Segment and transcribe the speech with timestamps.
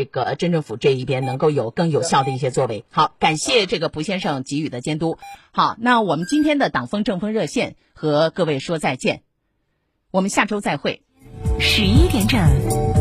[0.00, 2.86] 这个镇政府这一边能够有更有效的一些作为。
[2.90, 5.18] 好，感谢这个蒲先生给予的监督。
[5.50, 9.20] 好，那我们今天的党风政风热线和各位说再见，
[10.10, 11.02] 我们下周再会。
[11.58, 12.99] 十一点整。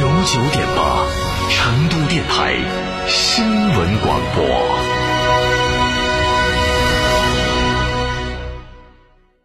[0.00, 1.04] 九九点八，
[1.50, 2.56] 成都电台
[3.06, 5.59] 新闻广播。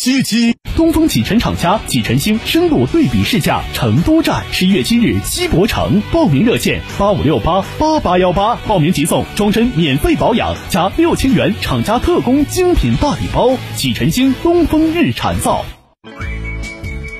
[0.00, 0.22] 七。
[0.22, 13.58] 七七东风启辰厂家启辰星深度对比试驾成都站，十一月七日西博城，报名热线八五六八八八幺八，报名即送终身免费保养加六千元厂家特供精品大礼包。
[13.76, 15.66] 启辰星东风日产造。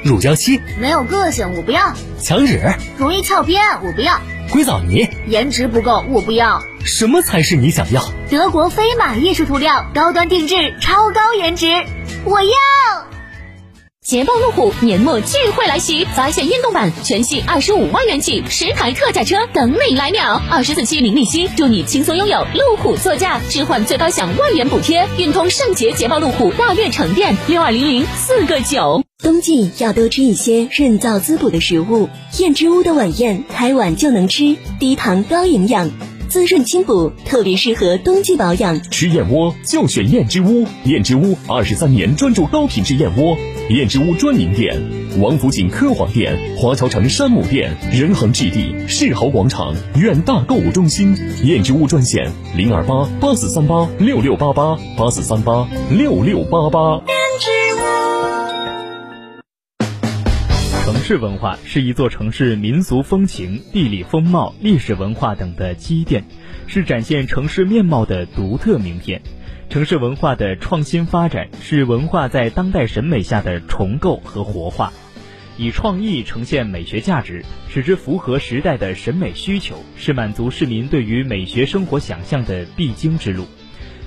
[0.02, 1.92] 乳胶漆没有个性，我不要。
[2.18, 2.62] 墙纸
[2.96, 4.18] 容易翘边，我不要。
[4.50, 6.62] 硅藻泥颜值不够，我不要。
[6.86, 8.02] 什么才是你想要？
[8.30, 11.66] 德国飞马艺术涂料，高端定制，超高颜值。
[12.24, 12.50] 我要
[14.02, 29.02] 捷豹路虎年末聚会来袭，发现运动版全系二十五万元起，十台特价车等你来秒，二十四期零利息，祝你轻松拥有路虎座驾，置换最高享万元补贴，运通圣捷捷豹路虎大悦城店六二零零四个九。
[29.22, 35.90] 冬季要多吃一些润燥滋补的食物，燕之屋的晚宴开碗就能吃，低糖高营养。
[36.30, 38.80] 滋润清补，特别适合冬季保养。
[38.82, 43.36] 吃燕窝就选燕之屋，燕之屋二十三年专注高品质燕窝。
[43.68, 44.80] 燕之屋专营店：
[45.20, 51.16] 王府井科华店、华侨城山姆店、仁恒置地、世豪广场、远大购物中心。
[51.42, 57.02] 燕之屋专线：零二八八四三八六六八八八四三八六六八八。
[61.10, 66.22] 市文化是一座城市民俗风情、地理风貌、历史文化等的积淀，
[66.68, 69.20] 是展现城市面貌的独特名片。
[69.68, 74.92] 城市文化的创新发展是文化在当代审美下的重构和活化，
[75.58, 83.48] 以创意呈现美学价值，使之符合时代的审美需求，是满足市民对于美学生活想象的必经之路。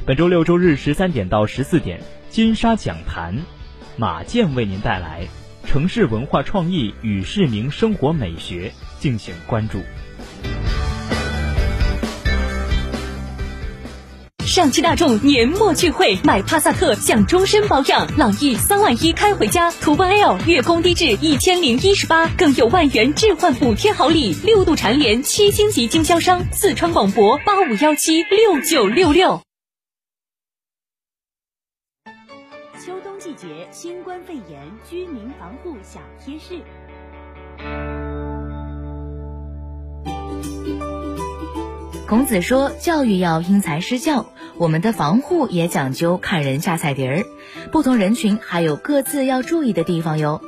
[0.06, 2.00] 本周六周日十三点到十四点，
[2.30, 3.40] 金沙讲坛，
[3.98, 5.28] 马健为您带来。
[5.66, 9.80] 城市文化创意与市民生活美学，敬请关注。
[14.46, 24.36] 上汽大众年末聚会，买帕萨特享终身保养，朗逸三万一开回家，途观 L 月供低至一千零一十八，更有万元置换补贴好礼。
[24.44, 29.42] 六度蝉联七星级经销商，四川广博八五幺七六九六六。
[33.44, 36.62] 节新冠肺炎居民防护小贴士。
[42.08, 47.24] 孔子说：“教育要因材施教，我们的防护也讲究看人下菜碟儿。
[47.74, 50.40] 不同人群还有各自要注意的地方哟。”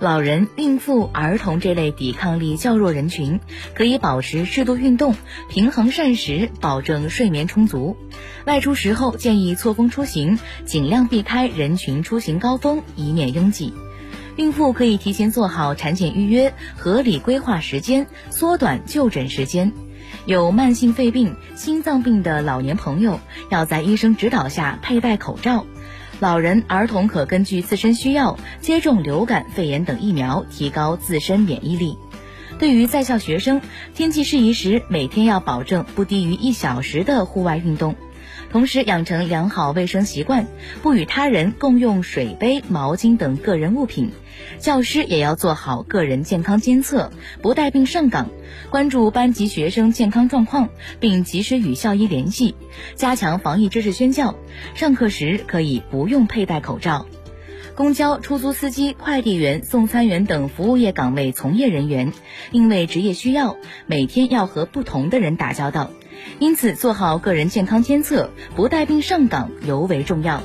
[0.00, 3.40] 老人、孕妇、儿童这类抵抗力较弱人群，
[3.74, 5.16] 可以保持适度运动，
[5.48, 7.96] 平衡膳食，保证睡眠充足。
[8.44, 13.74] 外出时候建议错峰出行，尽量避开人群出行高峰，以免拥挤。
[14.36, 19.72] 孕妇可以提前做好产检预约，合理规划时间，缩短就诊时间。
[20.26, 23.18] 有慢性肺病、心脏病的老年朋友，
[23.50, 25.66] 要在医生指导下佩戴口罩。
[26.20, 31.96] 老人、儿童可根据自身需要接种流感、肺炎等疫苗，提高自身免疫力。
[32.58, 33.60] 对于在校学生，
[33.94, 37.94] 天气适宜时，每天要保证不低于一小时的户外运动，
[38.50, 40.46] 同时养成良好卫生习惯，
[40.82, 44.10] 不与他人共用水杯、毛巾等个人物品。
[44.58, 47.12] 教师也要做好个人健康监测，
[47.42, 48.30] 不带病上岗，
[48.70, 52.54] 关注班级学生健康状况，并及时与校医联系，
[52.94, 54.34] 加强防疫知识宣教。
[54.74, 57.06] 上课时可以不用佩戴口罩。
[57.74, 62.12] 公交、出租司机、快递员、送餐员等服务业岗位从业人员，
[62.50, 63.56] 因为职业需要，
[63.86, 65.90] 每天要和不同的人打交道，
[66.38, 70.42] 因此做好个人健康监测，不带病上岗尤为重要。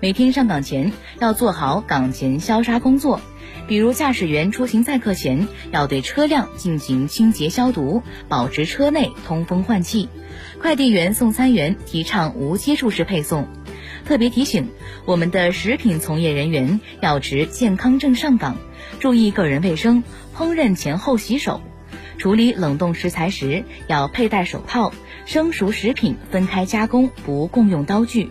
[0.00, 3.20] 每天上岗前要做好岗前消杀工作。
[3.68, 10.08] 比如驾驶员出行载客前要对车辆进行清洁消毒，保持车内通风换气；
[10.60, 13.46] 快递员送餐员提倡无接触式配送。
[14.04, 14.68] 特别提醒，
[15.04, 18.56] 我们的食品从业人员要持健康证上岗，
[18.98, 20.02] 注意个人卫生，
[20.36, 21.60] 烹饪前后洗手。
[22.18, 24.92] 处理冷冻食材时要佩戴手套，
[25.24, 28.30] 生熟食品分开加工，不共用刀具。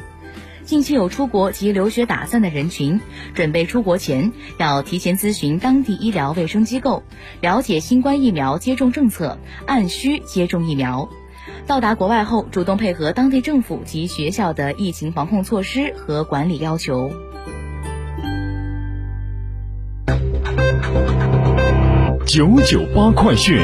[0.63, 3.01] 近期有出国及留学打算的人群，
[3.33, 7.03] 准备出国前要提前咨询当地医疗卫生机构，
[7.41, 11.09] 了解新冠疫苗接种政策，按需接种疫苗。
[11.67, 17.11] 到达国外后，主动配合当地政府及学校的疫情防控措施和管理要求。
[22.33, 23.59] 九九八快讯。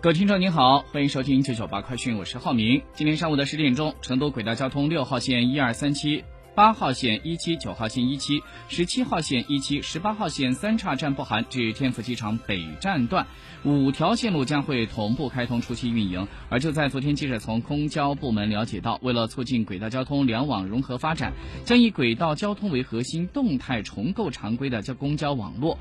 [0.00, 2.82] 各位听众您好，欢迎收听九九八快讯，我是浩明。
[2.96, 6.24] 今天上午的十点钟，成都轨道交通六号线一二三七。
[6.58, 13.28] 八号线一期、九号线一期、十七号线一期、十八号线三岔站不含至天府机场北站段
[13.62, 16.26] 五条线路将会同步开通初期运营。
[16.48, 21.32] 而就在昨天，记者从公交部门了解到，为了促进轨道交通两网融合发展，
[21.64, 25.78] 将以轨道交通为核心，动态重构常规的交公交网络。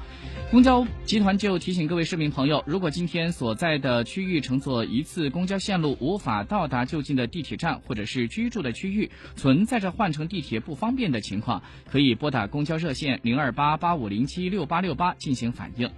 [0.52, 10.62] 公交集团就提醒各位市民朋友，如果今天所在的区域乘坐一次公交线路无法到达就近的地铁站，或者是居住的区域存在着换乘地铁。
[10.68, 15.90] 不方便的情况，可以拨打公交热线零二八八五零七六八六八进行反映。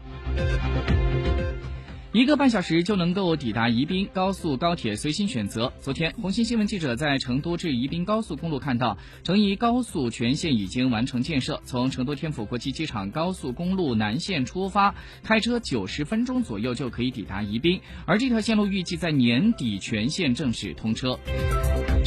[2.12, 5.74] 一个半小时就能够抵达宜宾，高速高铁随心选择。
[5.80, 14.94] 昨天，红星新闻记者在成都至宜宾高速公路看到，成宜高速全线已经完成建设，从成都天府国际机场高速公路南线出发，
[15.24, 17.82] 开车九十分钟左右就可以抵达宜宾。
[18.06, 21.20] 而这条线路预计在年底全线正式通车。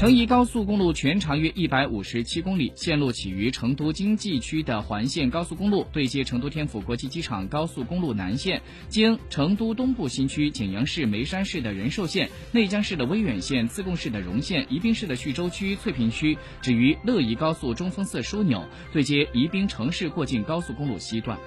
[0.03, 9.95] 成宜高速公路全长约一百五十七公里，线路起于成都经济区的环线高速公路，对接成都天府国际机场高速公路南线，经成都东。
[9.95, 21.39] 部新区、简阳市眉山市的仁寿县、内江市的威远县、自贡市的荣县、宜宾市的叙州区、翠屏区，止于乐宜高速中峰寺枢纽，对接宜宾城市过境高速公路西段。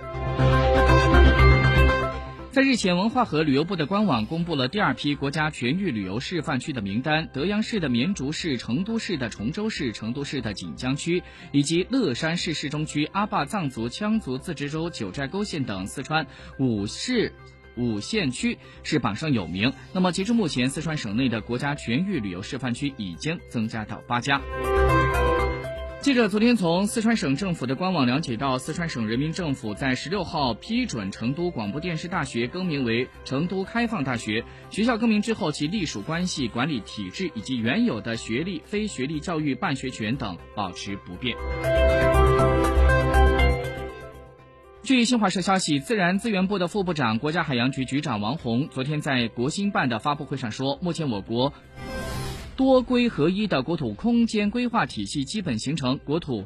[2.56, 11.22] 在日前，文化和旅游部的官网公布了第二批国家全域旅游示范区的名单，德阳市的绵竹市、成都市的崇州市、成都市的锦江区，
[11.52, 17.34] 以及乐山市市中区、阿坝藏族羌族自治州九寨沟县等四川五市。
[17.76, 19.74] 五县区是榜上有名。
[19.92, 24.40] 那么，截至目前，四川省内的国家全域旅游示范区已经增加到八家。
[26.06, 34.44] 记者昨天从四川省政府的官网了解到，四川省人民政府在十六号批准成都广播电视大学更名为成都开放大学。
[34.70, 41.36] 学校更名之后，其隶属关系、管理体制以及原有的学历、非学历教育办学权等保持不变。
[44.84, 51.52] 据新华社消息，自然资源部的副部长、国家海洋局局长王宏昨天在国新办的发布会上说，目前我国
[52.56, 56.46] 多规合一的国土空间规划体系基本形成，国土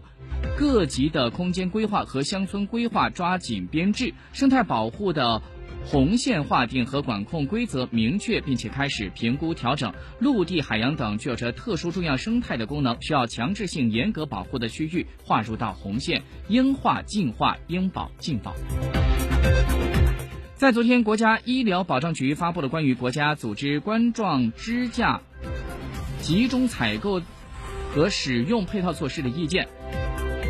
[0.57, 5.41] 各级的空间规划和乡村规划抓紧编制，生态保护的。
[5.85, 18.53] 红线划定和管控规则明确，并且开始评估调整陆地、海洋等具有着特殊重要生态的功能，需要强制性严格保护的区域划入到红线，应划尽划，应保尽保。
[20.55, 25.21] 在昨天，国家医疗保障局发布了关于国家组织冠状支架
[26.21, 27.21] 集中采购
[27.93, 29.67] 和使用配套措施的意见，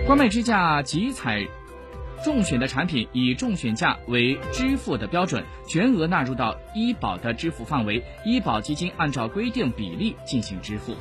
[0.06, 1.48] 关卖支架集采。
[2.22, 10.98] 中选的产品以中选价为支付的标准，全额纳入到医保的支付范围，医保基金按照规定比例进行支付。